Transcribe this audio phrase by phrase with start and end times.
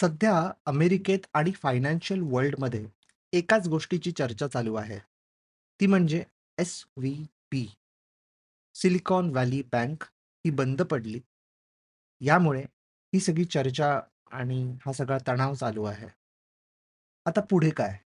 [0.00, 2.86] सध्या अमेरिकेत आणि फायनान्शियल वर्ल्डमध्ये
[3.32, 4.98] एकाच गोष्टीची चर्चा चालू आहे.
[5.80, 6.24] ती म्हणजे
[6.58, 7.66] S V P
[8.74, 11.20] Silicon Valley Bank ही बंद पडली.
[12.20, 12.60] यामुळे
[13.14, 16.08] ही सगळी चर्चा आणि हा सगळा तणाव चालू आहे.
[17.26, 17.98] आता पुढे काय?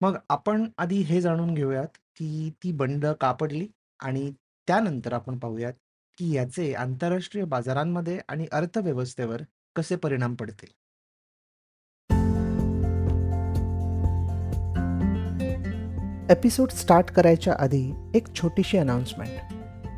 [0.00, 3.68] मग आपण आधी हे जाणून घेऊयात, की ती बंद का पडली?
[4.00, 4.32] आणि
[4.68, 5.72] त्यानंतर आपण पाहूयात,
[6.18, 9.42] की याचे आंतरराष्ट्रीय बाजारांमध्ये आणि अर्थव्यवस्थेवर
[9.76, 10.68] कसे परिणाम पडतील.
[16.30, 19.32] एपिसोड स्टार्ट करायच्या आधी एक छोटीशी अनाउन्समेंट.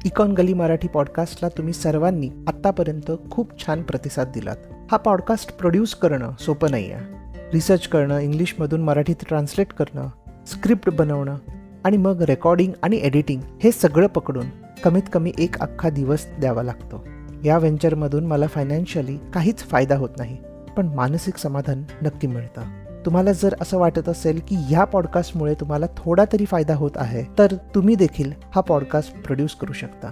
[0.05, 4.57] इकॉन गली मराठी पॉडकास्टला तुम्ही सर्वांनी आत्तापर्यंत खूप छान प्रतिसाद दिलात.
[4.91, 7.05] हा पॉडकास्ट प्रोड्यूस करणं सोपं नाही आहे.
[7.53, 10.09] रिसर्च करणं, इंग्लिशमधून मराठीत ट्रान्सलेट करणं,
[10.47, 11.37] स्क्रिप्ट बनवणं
[11.85, 14.47] आणि मग रेकॉर्डिंग आणि एडिटिंग हे सगळं पकडून
[14.85, 17.07] कमीत कमी एक अख्खा दिवस द्यावा लागतो.
[17.45, 20.37] या व्हेंचरमधून मला फायनान्शियली काहीच फायदा होत नाही,
[20.77, 22.63] पण मानसिक समाधान नक्की मिळतं.
[23.07, 27.55] तुम्हाला जर असं वाटत असेल की ह्या पॉडकास्टमुळे तुम्हाला थोडा तरी फायदा होत आहे तर
[27.75, 30.11] तुम्ही देखील हा पॉडकास्ट प्रोड्यूस करू शकता.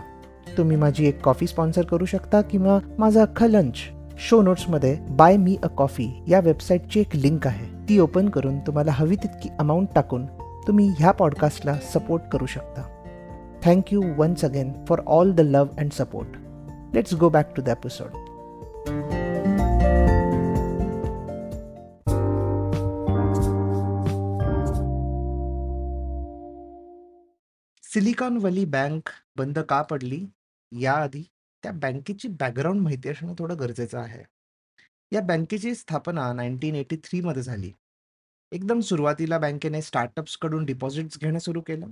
[0.58, 3.76] तुम्ही माझी एक कॉफी स्पॉन्सर करू शकता किंवा माझा अख्खा लंच
[4.18, 7.66] शो नोट्समध्ये बाय मी अ कॉफी या वेबसाईटची एक लिंक आहे.
[7.88, 10.26] ती ओपन करून तुम्हाला हवी तितकी अमाऊंट टाकून
[10.66, 12.82] तुम्ही ह्या पॉडकास्टला सपोर्ट करू शकता.
[13.64, 16.36] Thank you once again for all the love and support
[16.96, 18.12] Let's go back to the episode.
[27.82, 30.26] Silicon Valley Bank बंद का पडली?
[30.72, 31.22] याआधी
[31.62, 34.22] त्या बँकेची बॅकग्राऊंड माहिती असणं थोडं गरजेचं आहे.
[35.12, 37.72] या बँकेची स्थापना 1983 मध्ये झाली.
[38.52, 41.86] एकदम सुरुवातीला बँकेने स्टार्टअप्सकडून डिपॉझिट्स घेणं सुरू केलं.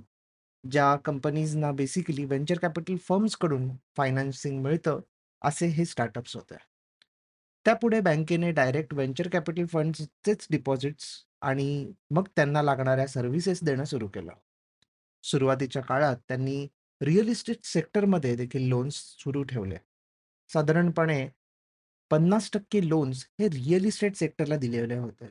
[0.69, 4.99] ज्या कंपनीजना बेसिकली व्हेंचर कॅपिटल फर्म्सकडून फायनान्सिंग मिळतं,
[5.41, 6.55] असे हे स्टार्टअप्स होते.
[7.65, 14.31] त्यापुढे बँकेने डायरेक्ट व्हेंचर कॅपिटल फंड्सचेच डिपॉझिट्स आणि मग त्यांना लागणाऱ्या सर्व्हिसेस देणं सुरू केलं.
[15.23, 16.67] सुरुवातीच्या काळात त्यांनी
[17.01, 19.77] रिअल इस्टेट सेक्टरमध्ये देखील लोन्स सुरू ठेवले.
[20.49, 21.29] साधारणपणे
[22.11, 25.25] पन्नास टक्के लोन्स हे रिअल इस्टेट सेक्टरला दिलेले होते.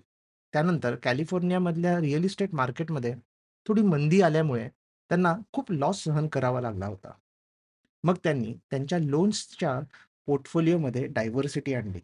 [0.53, 3.15] त्यानंतर कॅलिफोर्नियामधल्या रिअल इस्टेट मार्केटमध्ये
[3.67, 4.69] थोडी मंदी आल्यामुळे
[5.11, 7.11] त्यांना खूप लॉस सहन करावा लागला होता.
[8.05, 9.81] मग त्यांनी त्यांच्या लोन्सच्या
[10.27, 12.01] पोर्टफोलिओमध्ये डायव्हर्सिटी आणली.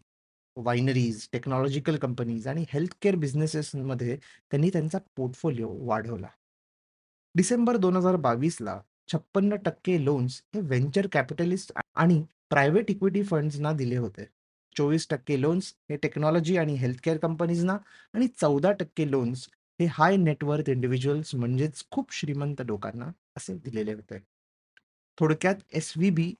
[0.56, 4.16] वायनरीज, टेक्नॉलॉजिकल कंपनीज आणि हेल्थकेअर बिझनेसेसमध्ये
[4.50, 6.28] त्यांनी त्यांचा पोर्टफोलिओ वाढवला.
[7.34, 8.80] डिसेंबर दोन हजार बावीसला
[9.12, 14.24] छप्पन्न टक्के लोन्स हे व्हेंचर कॅपिटलिस्ट आणि प्रायव्हेट इक्विटी फंड्सना दिले होते.
[14.76, 17.76] चोवीस टक्के लोन्स हे टेक्नॉलॉजी आणि हेल्थकेअर कंपनीजना
[18.14, 19.48] आणि चौदा टक्के लोन्स
[19.80, 24.18] हे हाय नेटवर्थ इंडिव्हिज्युअल्स म्हणजेच खूप श्रीमंत लोकांना असे दिलेले होते.
[25.18, 26.34] थोडक्यात एस-व्ही-बी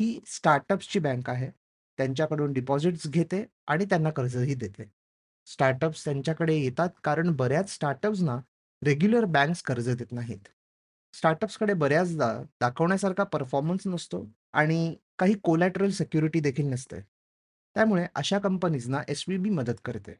[0.00, 1.50] ही स्टार्टअप्सची बँक आहे.
[1.98, 4.84] त्यांच्याकडून डिपॉझिट्स घेते आणि त्यांना कर्जही देते.
[5.46, 8.36] स्टार्टअप्स त्यांच्याकडे येतात कारण बऱ्याच स्टार्टअप्सना
[8.82, 10.48] रेग्युलर बँक्स कर्ज देत नाहीत.
[11.14, 17.00] स्टार्टअप्सकडे बऱ्याचदा दाखवण्यासारखा परफॉर्मन्स नसतो आणि काही कोलॅटरल सिक्युरिटी देखील नसते.
[17.76, 20.14] त्यामुळे अशा कंपनीजना एस-व्ही-बी मदत करते.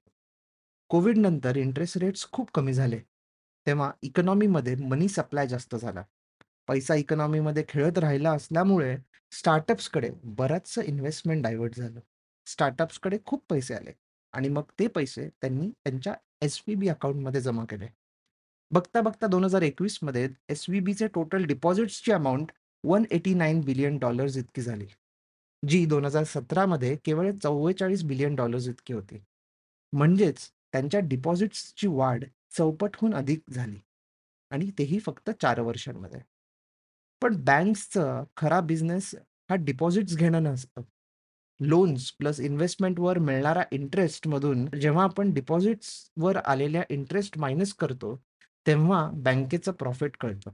[0.91, 2.99] कोविड नंतर इंटरेस्ट रेट्स खूप कमी झाले.
[3.66, 6.03] तेव्हा इकॉनॉमीमध्ये मनी सप्लाय जास्त झाला.
[6.69, 8.97] पैसा इकॉनॉमीमध्ये खेळत राहिला असल्यामुळे
[9.32, 12.00] स्टार्टअप्सकडे बराचसं इन्व्हेस्टमेंट डायव्हर्ट झालं.
[12.47, 13.93] स्टार्टअप्सकडे खूप पैसे आले
[14.32, 17.87] आणि मग ते पैसे त्यांनी त्यांच्या एस-व्ही-बी अकाउंटमध्ये जमा केले.
[18.71, 22.53] बघता बघता दोन हजार एकवीसमध्ये एस-व्ही-बीचे total डिपॉझिट्सची amount
[22.84, 24.87] one eighty nine billion dollars इतकी झाली.
[25.69, 29.22] जी दोन हजार सतरा मध्ये केवळ चव्वेचाळीस बिलियन डॉलर्स इतकी होती.
[29.93, 32.25] म्हणजेच त्यांच्या डिपॉझिट्सची वाढ
[32.56, 33.81] चौपटहून अधिक झाली
[34.51, 36.21] आणि तेही फक्त चार वर्षांमध्ये.
[37.23, 39.15] पण बँक्सचा खरा बिझनेस
[39.51, 40.81] हा डिपॉझिट्स घेणं नसतं.
[41.61, 48.23] लोन्स प्लस इन्व्हेस्टमेंटवर मिळणारा इंटरेस्टमधून जेव्हा आपण डिपॉझिट्सवर आलेल्या इंटरेस्ट मायनस करतो,
[48.67, 50.51] तेव्हा बँकेचं प्रॉफिट कळतं.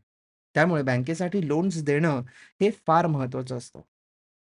[0.54, 2.22] त्यामुळे बँकेसाठी लोन्स देणं
[2.60, 3.80] हे फार महत्त्वाचं असतं.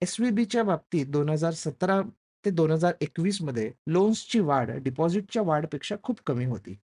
[0.01, 2.01] एस-व्ही-बीच्या बाबतीत दोन हजार सतरा
[2.45, 6.73] ते दोन हजार एकवीसमध्ये लोन्सची वाढ डिपॉझिटच्या वाढपेक्षा खूप कमी होती.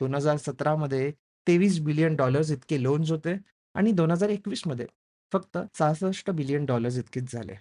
[0.00, 1.10] दोन हजार सतरा मध्ये
[1.46, 3.36] तेवीस बिलियन डॉलर्स इतके लोन्स होते
[3.74, 4.86] आणि दोन हजार एकवीसमध्ये
[5.32, 7.54] फक्त सहासष्ट बिलियन डॉलर्स इतकेच झाले.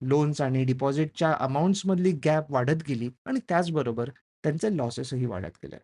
[0.00, 4.10] लोन्स आणि डिपॉझिटच्या अमाऊंट्समधली गॅप वाढत गेली आणि त्याचबरोबर
[4.44, 5.76] त्यांचे लॉसेसही वाढत गेले.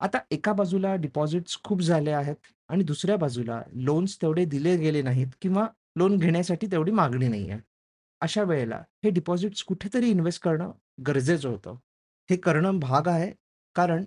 [0.00, 2.36] आता एका बाजूला डिपॉझिट्स खूप झाले आहेत
[2.68, 5.66] आणि दुसऱ्या बाजूला लोन्स तेवढे दिले गेले नाहीत किंवा
[5.96, 7.60] लोन घेण्यासाठी तेवढी मागणी नाही आहे.
[8.20, 10.72] अशा वेळेला हे डिपॉझिट्स कुठेतरी इन्व्हेस्ट करणं
[11.06, 11.76] गरजेचं होतं.
[12.30, 13.32] हे करणं भाग आहे
[13.74, 14.04] कारण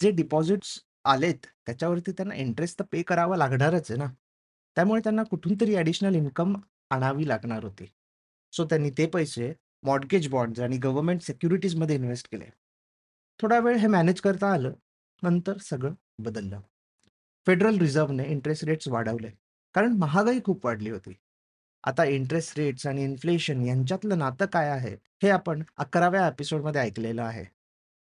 [0.00, 4.06] जे डिपॉझिट्स आलेत त्याच्यावरती त्यांना इंटरेस्ट तर पे करावा लागणारच आहे ना.
[4.76, 6.56] त्यामुळे त्यांना कुठून तरी ॲडिशनल इन्कम
[6.90, 7.86] आणावी लागणार होती.
[8.52, 12.44] सो त्यांनी ते पैसे मॉडगेज बॉन्ड्स आणि गव्हर्नमेंट सिक्युरिटीजमध्ये इन्व्हेस्ट केले.
[13.42, 14.72] थोडा वेळ हे मॅनेज करता आलं.
[15.22, 16.60] नंतर सगळं बदललं.
[17.46, 19.30] फेडरल रिझर्व्हने इंटरेस्ट रेट्स वाढवले.
[19.74, 21.12] कारण महागाई खूप वाढली होती.
[21.84, 27.44] आता इंटरेस्ट रेट्स आणि इन्फ्लेशन यांच्यातलं नातं काय आहे, हे आपण 11व्या एपिसोडमध्ये ऐकलेलं आहे.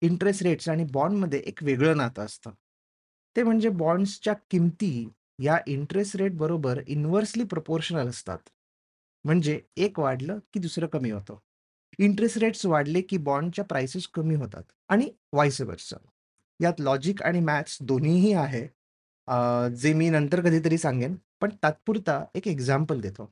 [0.01, 2.51] इंटरेस्ट रेट्स आणि बॉन्डमध्ये एक वेगळं नातं असतं.
[3.35, 8.37] ते म्हणजे बॉन्ड्सच्या किमती या इंटरेस्ट रेट बरोबर इन्व्हर्सली प्रपोर्शनल असतात.
[9.25, 11.37] म्हणजे एक वाढलं की दुसरं कमी होतं.
[11.99, 15.61] इंटरेस्ट रेट्स वाढले की बॉन्डच्या प्राइसेस कमी होतात आणि व्हाईस
[16.59, 18.67] यात लॉजिक आणि मॅथ्स दोन्हीही आहे.
[19.75, 21.15] जे मी नंतर कधीतरी सांगेन.
[21.41, 23.31] पण तात्पुरता एक एक्झाम्पल देतो.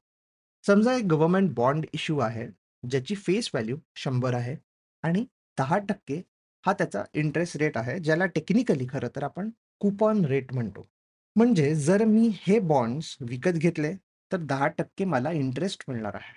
[0.67, 2.47] समजा एक गव्हर्नमेंट बॉन्ड इश्यू आहे,
[2.89, 4.55] ज्याची फेस व्हॅल्यू शंभर आहे
[5.03, 5.25] आणि
[5.57, 6.21] 10%
[6.65, 9.49] हा त्याचा इंटरेस्ट रेट आहे, ज्याला टेक्निकली खरं तर आपण
[9.79, 10.89] कुपॉन रेट म्हणतो.
[11.35, 13.93] म्हणजे जर मी हे बॉन्ड्स विकत घेतले,
[14.33, 16.35] तर 10% मला इंटरेस्ट मिळणार आहे.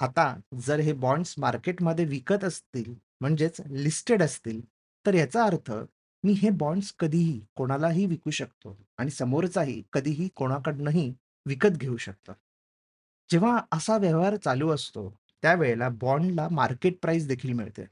[0.00, 4.60] आता जर हे बॉन्ड्स मार्केटमध्ये विकत असतील, म्हणजेच लिस्टेड असतील,
[5.06, 5.72] तर याचा अर्थ
[6.24, 11.14] मी हे बॉन्ड्स कधीही कोणालाही विकू शकतो आणि समोरचाही कधीही कोणाकडनंही
[11.46, 12.32] विकत घेऊ शकतो.
[13.30, 15.08] जेव्हा असा व्यवहार चालू असतो,
[15.42, 17.82] त्यावेळेला बॉन्डला मार्केट प्राइस देखील मिळते.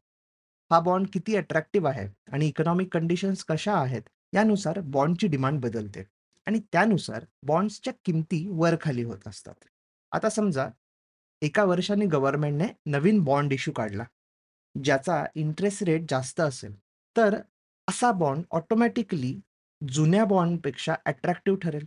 [0.70, 4.02] हा बॉन्ड किती अट्रॅक्टिव्ह आहे आणि इकॉनॉमिक कंडिशन्स कशा आहेत,
[4.34, 6.04] यानुसार बॉन्डची डिमांड बदलते
[6.46, 9.54] आणि त्यानुसार बॉन्ड्सच्या किमती वर-खाली होत असतात.
[10.12, 10.69] आता समजा
[11.42, 14.04] एका वर्षाने गव्हर्नमेंटने नवीन बॉन्ड इश्यू काढला,
[14.84, 16.75] ज्याचा इंटरेस्ट रेट जास्त असेल,
[17.16, 17.37] तर
[17.88, 19.40] असा बॉन्ड ऑटोमॅटिकली
[19.88, 21.84] जुन्या बॉन्डपेक्षा अट्रॅक्टिव्ह ठरेल.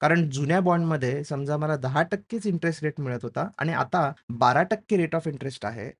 [0.00, 5.14] कारण जुन्या बॉन्डमध्ये समजा मला दहा टक्केच इंटरेस्ट रेट मिळत होता आणि आता 12% रेट
[5.14, 5.90] ऑफ इंटरेस्ट आहे.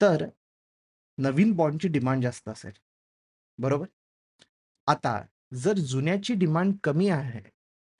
[0.00, 0.26] तर
[1.18, 2.72] नवीन बॉन्डची डिमांड जास्त असेल.
[3.58, 3.86] बरोबर?
[4.86, 5.22] आता
[5.54, 7.40] जर जुन्याची डिमांड कमी आहे,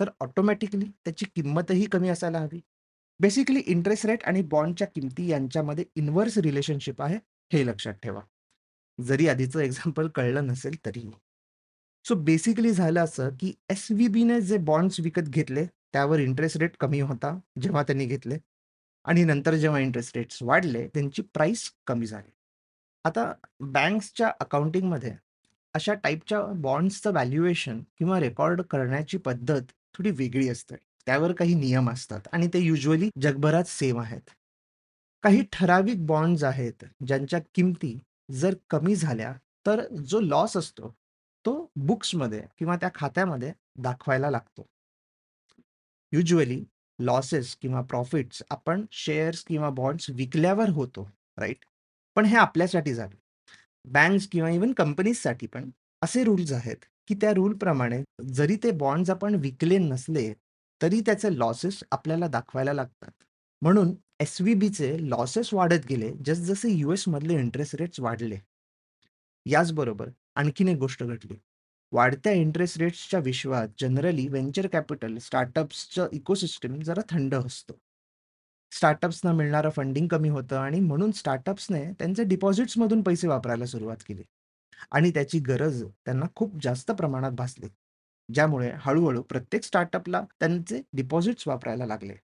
[0.01, 2.61] तर ऑटोमॅटिकली त्याची किंमतही कमी असायला हवी.
[3.21, 7.19] बेसिकली इंटरेस्ट रेट आणि बॉन्डच्या किमती यांच्यामध्ये इन्व्हर्स रिलेशनशिप आहे,
[7.53, 8.21] हे लक्षात ठेवा.
[9.01, 11.13] जरी आधीचं एक्झाम्पल कळलं नसेल तरीही.
[12.09, 17.39] सो बेसिकली झालं असं, की एस-व्ही-बीने जे बॉन्ड्स विकत घेतले, त्यावर इंटरेस्ट रेट कमी होता,
[17.63, 18.39] जेव्हा त्यांनी घेतले
[19.05, 22.31] आणि नंतर जेव्हा इंटरेस्ट रेट्स वाढले, त्यांची प्राइस कमी झाली.
[23.05, 25.15] आता बँक्सच्या अकाउंटिंगमध्ये
[25.75, 29.63] अशा टाइपच्या बॉन्ड्सचं व्हॅल्युएशन किंवा रेकॉर्ड करण्याची पद्धत
[29.95, 30.75] थोडी वेगळी असते.
[31.07, 34.31] त्यावर काही नियम असतात आणि ते युजली जगभरात सेम आहेत.
[35.23, 37.99] काही ठराविक बॉन्ड्स आहेत, ज्यांच्या किमती
[38.31, 39.33] जर कमी झाल्या,
[39.67, 40.95] तर जो लॉस असतो,
[41.47, 44.67] तो बुक्समध्ये किंवा त्या खात्यामध्ये दाखवायला लागतो.
[46.13, 46.65] युजली
[46.99, 51.57] लॉसेस किंवा प्रॉफिट्स आपण शेअर्स किंवा बॉन्ड्स विकल्यावर होतो, राईट
[52.15, 53.17] पण हे आपल्यासाठी झालं.
[53.85, 55.71] बँक्स किंवा इव्हन कंपनीजसाठी पण
[56.03, 56.77] असे रूल्स आहेत,
[57.09, 60.35] की त्या रूलप्रमाणे जरी ते बॉन्ड्स आपण विकले नसले,
[60.83, 63.11] तरी त्याचे लॉसेस आपल्याला दाखवायला लागतात.
[63.63, 68.39] म्हणून एस-व्ही-बीचे लॉसेस वाढत गेले, जसजसे यूएसमधले इंटरेस्ट रेट्स वाढले.
[69.47, 71.39] याचबरोबर आणखीन एक गोष्ट घडली.
[71.93, 77.75] वाढत्या इंटरेस्ट रेट्सच्या विश्वात जनरली व्हेंचर कॅपिटल, स्टार्टअप्सचं इकोसिस्टम जरा थंड असतं.
[78.73, 84.23] स्टार्टअप्सना मिळणारं फंडिंग कमी होतं आणि म्हणून स्टार्टअप्सने त्यांचे डिपॉझिट्समधून पैसे वापरायला सुरुवात केली
[84.91, 87.67] आणि त्याची गरज त्यांना खूप जास्त प्रमाणात भासली.
[88.35, 92.15] ज्यामुळे हळूहळू प्रत्येक स्टार्टअपला त्यांचे डिपॉझिट्स वापरायला लागले.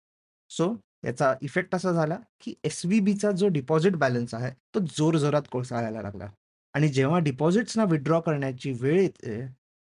[0.50, 0.75] सो
[1.05, 6.31] याचा इफेक्ट असा झाला, की एस-व्ही-बीचा जो डिपॉझिट बॅलन्स आहे, तो जोरजोरात कोसळायला लागला
[6.75, 9.46] आणि जेव्हा डिपॉझिट्सना विथड्रॉ करण्याची वेळ येते,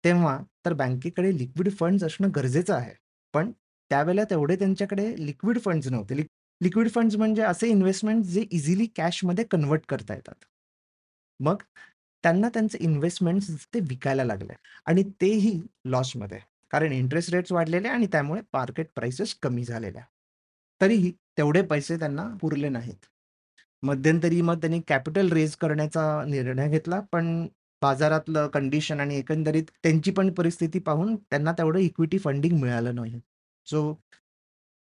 [0.04, 2.94] तेव्हा तर बँकेकडे लिक्विड फंड्स असणं गरजेचं आहे.
[3.34, 3.52] पण
[3.92, 6.16] त्यावेळेला तेवढे त्यांच्याकडे लिक्विड फंड्स नव्हते.
[6.62, 10.46] लिक्विड फंड्स म्हणजे असे इन्व्हेस्टमेंट जे इझिली कॅशमध्ये कन्व्हर्ट करता येतात.
[11.40, 11.56] मग
[12.24, 14.54] त्यांना त्यांचे इन्व्हेस्टमेंट्स ते विकायला लागले
[14.86, 16.40] आणि तेही लॉसमध्ये.
[16.72, 20.04] कारण इंटरेस्ट रेट्स वाढलेले आणि त्यामुळे मार्केट प्राइसेस कमी झालेल्या.
[20.82, 23.06] तरीही तेवढे पैसे त्यांना पुरले नाहीत.
[23.84, 27.48] मध्यंतरी मग त्यांनी कॅपिटल रेज करण्याचा निर्णय घेतला, पण
[27.82, 33.20] बाजारातलं कंडिशन आणि एकंदरीत त्यांची पण परिस्थिती पाहून त्यांना तेवढं इक्विटी फंडिंग मिळालं नाही.
[33.66, 33.96] सो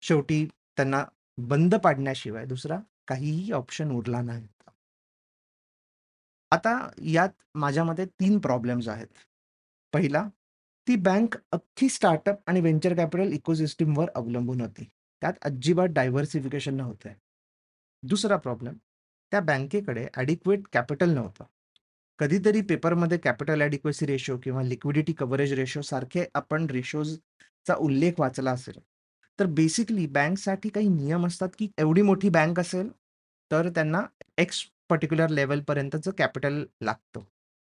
[0.03, 0.45] शेवटी
[0.77, 1.05] त्यांना
[1.39, 4.47] बंद पाडण्याशिवाय दुसरा काहीही ऑप्शन उरला नाही.
[6.53, 9.07] आता यात माझ्या मते तीन प्रॉब्लेम्स आहेत.
[9.93, 10.29] पहिला,
[10.89, 14.89] ती बँक अख्खी स्टार्टअप आणि व्हेंचर कॅपिटल इकोसिस्टीमवर अवलंबून होती.
[15.23, 17.09] त्यात अजिबात डायव्हर्सिफिकेशन नव्हतं.
[18.03, 18.75] दुसरा प्रॉब्लेम,
[19.33, 21.45] त्या बँकेकडे ॲडिक्वेट कॅपिटल नव्हतं.
[22.19, 28.79] कधीतरी पेपरमध्ये कॅपिटल ॲडिक्वेसी रेशो किंवा लिक्विडिटी कव्हरेज रेशो सारखे आपण रेशोजचा उल्लेख वाचला असेल.
[29.39, 32.91] तर बेसिकली बँकसाठी काही नियम असतात, की एवढी मोठी बँक असेल,
[33.51, 34.03] तर त्यांना
[34.39, 37.21] एक्स पर्टिक्युलर लेवलपर्यंतचं कॅपिटल लागतं.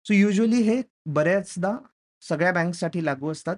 [0.07, 1.77] सो युजली हे बऱ्याचदा
[2.23, 3.57] सगळ्या बँकसाठी लागू असतात.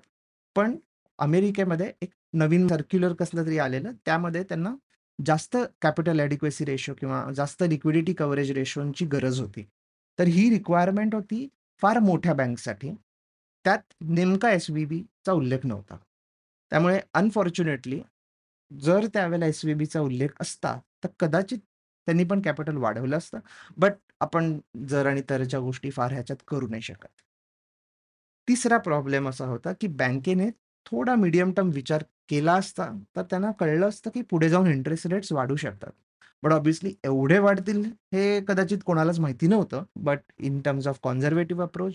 [0.56, 0.76] पण
[1.18, 4.75] अमेरिकेमध्ये एक नवीन सर्क्युलर कसलं तरी आलेलं, त्यामध्ये त्यांना
[5.26, 9.66] जास्त कॅपिटल ॲडिक्वेसी रेशो किंवा जास्त लिक्विडिटी कव्हरेज रेशोची गरज होती.
[10.18, 11.48] तर ही रिक्वायरमेंट होती
[11.82, 12.90] फार मोठ्या बँकसाठी.
[13.64, 15.96] त्यात नेमका एस-व्ही-बीचा उल्लेख नव्हता.
[16.70, 18.02] त्यामुळे अनफॉर्च्युनेटली
[18.80, 21.58] जर त्यावेळेला एस-व्ही-बीचा उल्लेख असता, तर कदाचित
[22.06, 23.38] त्यांनी पण कॅपिटल वाढवलं असतं.
[23.76, 24.58] बट आपण
[24.88, 27.20] जर आणि तरच्या गोष्टी फार ह्याच्यात करू नाही शकत.
[28.48, 30.50] तिसरा प्रॉब्लेम असा होता, की बँकेने
[30.86, 35.32] थोडा मीडियम टर्म विचार केला असता, तर त्यांना कळलं असतं, की पुढे जाऊन इंटरेस्ट रेट्स
[35.32, 35.90] वाढू शकतात.
[36.42, 37.84] बट ऑब्विसली एवढे वाढतील
[38.14, 39.82] हे कदाचित कोणालाच माहिती नव्हतं.
[39.96, 41.94] But in terms of conservative approach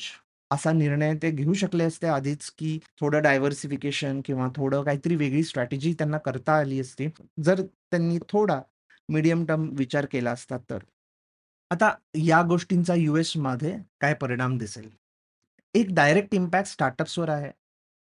[0.51, 5.93] असा निर्णय ते घेऊ शकले असते आधीच, की थोडं डायव्हर्सिफिकेशन किंवा थोडं काहीतरी वेगळी स्ट्रॅटेजी
[5.93, 7.07] त्यांना करता आली असती.
[7.43, 8.61] जर त्यांनी थोडा
[9.09, 10.77] मीडियम टर्म विचार केला असता तर.
[11.71, 14.89] आता या गोष्टींचा यूएसमध्ये काय परिणाम दिसेल?
[15.73, 17.51] एक डायरेक्ट इम्पॅक्ट स्टार्टअप्सवर आहे.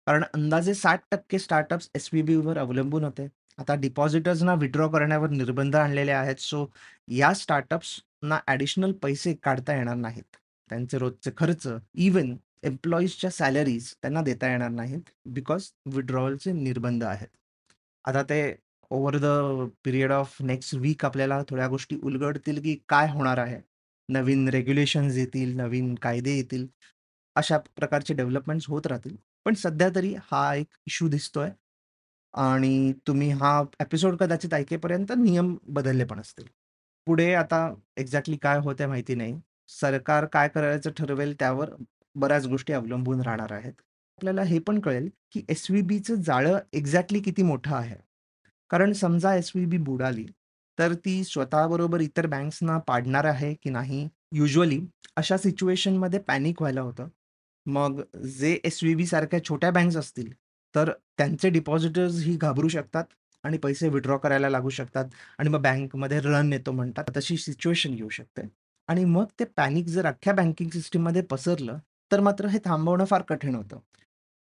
[0.10, 3.28] कारण अंदाजे 60% स्टार्टअप्स एस-व्ही-बीवर अवलंबून होते.
[3.58, 6.36] आता डिपॉझिटर्सना विथड्रॉ करण्यावर निर्बंध आणलेले आहेत.
[6.36, 6.68] सो
[7.08, 10.36] या स्टार्टअप्सना ॲडिशनल पैसे काढता येणार नाहीत.
[10.70, 15.02] त्यांचे रोजचे खर्च, इव्हन एम्प्लॉईजच्या सॅलरीज त्यांना देता येणार नाहीत.
[15.26, 17.38] बिकॉज विड्रॉवलचे निर्बंध आहेत.
[18.06, 18.56] आता ते
[18.90, 19.26] over the
[19.84, 23.62] period of next week आपल्याला थोड्या गोष्टी उलगडतील, की काय होणार आहे.
[24.10, 26.68] नवीन रेग्युलेशन्स येतील, नवीन कायदे येतील.
[27.36, 29.29] अशा प्रकारचे डेव्हलपमेंट्स होत राहतील.
[29.46, 31.50] पण सध्या तरी हा एक इश्यू दिसतोय.
[32.34, 36.46] आणि तुम्ही हा एपिसोड कदाचित ऐकेपर्यंत नियम बदलले पण असतील.
[37.06, 39.42] पुढे आता एक्झॅक्टली काय होतंय माहिती नाही.
[39.68, 41.70] सरकार काय करायचं ठरवेल त्यावर
[42.16, 43.74] बऱ्याच गोष्टी अवलंबून राहणार आहेत.
[44.18, 47.96] आपल्याला हे पण कळेल, की एस-व्ही-बीचं जाळं एक्झॅक्टली किती मोठं आहे.
[48.70, 50.26] कारण समजा एस-व्ही-बी बुडाली,
[50.80, 54.10] तर ती स्वतःबरोबर इतर बँक्सना पाडणार आहे की नाही?
[54.34, 54.82] युज्युअली
[55.16, 57.08] अशा सिच्युएशनमध्ये पॅनिक व्हायला होतं.
[57.70, 60.32] मग जे एस-व्ही-बी सारख्या छोट्या बँक्स असतील,
[60.76, 63.04] तर त्यांचे डिपॉझिटर्स ही घाबरू शकतात
[63.44, 65.06] आणि पैसे विथड्रॉ करायला लागू शकतात
[65.38, 67.04] आणि मग बँकमध्ये रन येतो म्हणतात.
[67.18, 68.42] तशी सिच्युएशन येऊ शकते.
[68.88, 71.78] आणि मग ते पॅनिक जर अख्ख्या बँकिंग सिस्टीममध्ये पसरलं,
[72.12, 73.80] तर मात्र हे थांबवणं फार कठीण होतं.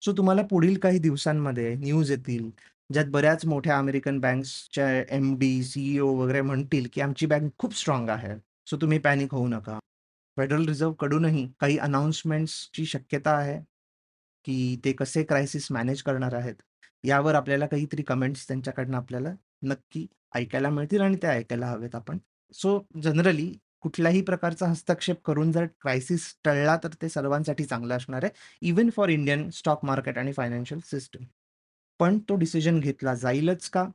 [0.05, 2.51] सो तुम्हाला पुढील काही दिवसांमध्ये न्यूज येतील,
[2.93, 8.37] ज्यात बऱ्याच मोठ्या अमेरिकन बँक्सच्या एम-डी, सीईओ वगैरे म्हणतील, की आमची बँक खूप स्ट्रॉंग आहे.
[8.67, 9.79] सो तुम्ही पॅनिक होऊ नका.
[10.37, 13.61] फेडरल रिझर्व्हकडूनही काही अनाउन्समेंट्सची शक्यता आहे,
[14.45, 16.55] की ते कसे क्रायसिस मॅनेज करणार आहेत.
[17.05, 19.31] यावर आपल्याला काहीतरी कमेंट्स त्यांच्याकडनं आपल्याला
[19.63, 22.19] नक्की ऐकायला मिळतील आणि ते ऐकायला हवेत आपण.
[22.53, 28.33] सो जनरली कुठल्याही प्रकारचा हस्तक्षेप करून जर क्रायसिस टळला, तर ते सर्वांसाठी चांगलं असणार आहे.
[28.63, 31.25] Even for Indian stock market आणि फायनान्शियल सिस्टम.
[32.01, 33.87] पण तो डिसिजन घेतला जाईलच का?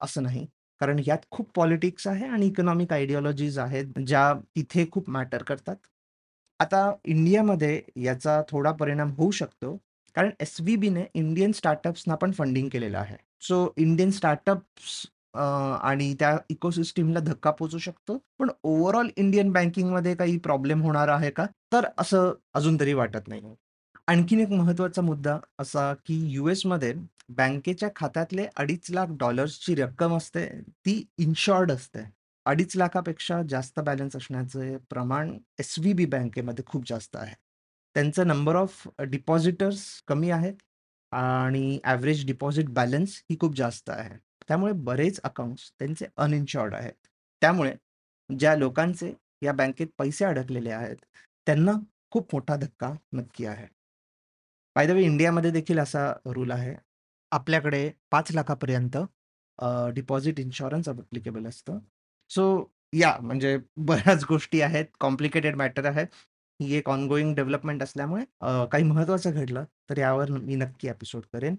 [0.00, 0.46] असं नाही.
[0.80, 5.76] कारण यात खूप पॉलिटिक्स आहे आणि इकॉनॉमिक आयडिओलॉजीज आहेत, ज्या तिथे खूप मॅटर करतात.
[6.60, 9.76] आता इंडियामध्ये याचा थोडा परिणाम होऊ शकतो.
[10.14, 13.16] कारण एस-व्ही-बीने इंडियन स्टार्टअप्सना पण फंडिंग केलेलं आहे.
[13.40, 15.06] सो इंडियन स्टार्टअप्स
[15.82, 18.18] आणि त्या इकोसिस्टीमला धक्का पोचू शकतो.
[18.38, 21.46] पण ओव्हरऑल इंडियन बँकिंगमध्ये काही प्रॉब्लेम होणार आहे का?
[21.72, 23.42] तर असं अजून तरी वाटत नाही.
[24.06, 26.94] आणखीन एक महत्त्वाचा मुद्दा असा, की यूएसमध्ये
[27.28, 30.46] बँकेच्या खात्यातले $2.5 ची रक्कम असते,
[30.86, 32.02] ती इन्शॉर्ड असते.
[32.46, 37.34] 2.5 लाखापेक्षा जास्त बॅलन्स असण्याचे प्रमाण एस-व्ही-बी बँकेमध्ये खूप जास्त आहे.
[37.96, 40.54] त्यांचं नंबर ऑफ डिपॉझिटर्स कमी आहेत
[41.12, 44.16] आणि ॲव्हरेज डिपॉझिट बॅलन्स ही खूप जास्त आहे.
[44.48, 46.92] त्यामुळे बरेच अकाउंट्स त्यांचे अनइन्शॉर्ड आहेत.
[47.42, 47.74] त्यामुळे
[48.30, 50.96] ज्या लोकांचे या बँकेत पैसे अडकलेले आहेत,
[51.46, 51.72] त्यांना
[52.10, 53.66] खूप मोठा धक्का नक्की आहे.
[54.76, 56.74] द वे इंडियामध्ये देखील असा रूल आहे.
[57.32, 58.96] आपल्याकडे 5 लाखापर्यंत
[59.58, 61.78] अ, डिपॉझिट इन्शुरन्स ॲप्लिकेबल असतं.
[62.30, 62.44] सो
[62.92, 66.04] या म्हणजे बऱ्याच गोष्टी आहेत, कॉम्प्लिकेटेड मॅटर आहे.
[66.60, 71.56] ही एक ऑनगोइंग डेव्हलपमेंट असल्यामुळे अ, काही महत्त्वाचं घडलं, तर यावर मी नक्की एपिसोड करेन.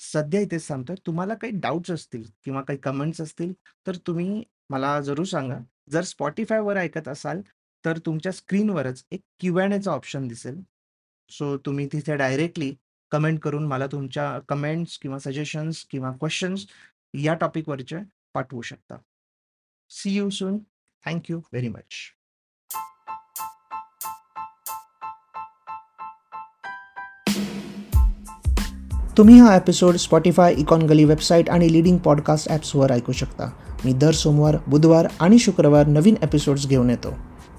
[0.00, 0.96] सध्या इथेच थांबतोय.
[1.06, 3.52] तुम्हाला काही डाउट्स असतील किंवा काही कमेंट्स असतील,
[3.86, 5.58] तर तुम्ही मला जरूर सांगा.
[5.90, 7.40] जर Spotifyवर ऐकत असाल,
[7.84, 10.60] तर तुमच्या स्क्रीनवरच एक क्यू अँड एचा ऑप्शन दिसेल.
[11.30, 12.74] सो तुम्ही तिथे डायरेक्टली
[13.10, 16.66] कमेंट करून मला तुमच्या कमेंट्स किंवा सजेशन्स किंवा क्वेश्चन्स
[17.14, 17.96] या टॉपिकवरचे
[18.34, 18.94] पाठवू शकता.
[19.90, 20.58] See you soon.
[21.06, 21.92] Thank you very much.
[29.18, 33.50] तुम्ही हा episode Spotify Econ Gali website आणि लिडिंग पॉडकास्ट ॲप्सवर ऐकू शकता.
[33.84, 37.29] मी दर सोमवार, बुधवार आणि शुक्रवार नवीन एपिसोड्स घेऊन येतो.